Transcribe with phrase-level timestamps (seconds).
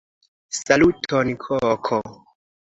[0.59, 2.01] Saluton koko!